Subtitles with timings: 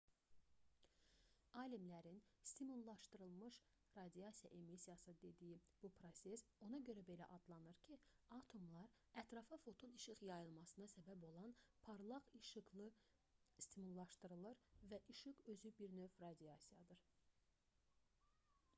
[1.63, 3.59] alimlərin stimullaşdırılmış
[3.97, 7.97] radiasiya emissiyası dediyi bu proses ona görə belə adlanır ki
[8.39, 11.53] atomlar ətrafa foton işıq yayılmasına səbəb olan
[11.89, 12.89] parlaq işıqla
[13.67, 17.07] stimullaşdırılır və işıq özü bir növ radiasiyadır